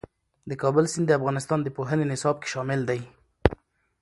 [0.49, 3.01] د کابل سیند د افغانستان د پوهنې نصاب کې شامل دی.